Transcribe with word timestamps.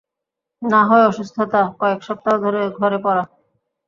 নাহয় 0.61 1.05
অসুস্থতা, 1.05 1.61
কয়েক 1.79 1.99
সপ্তাহ 2.07 2.35
ধরে 2.43 2.61
ঘরে 2.79 2.97
পড়া? 3.05 3.23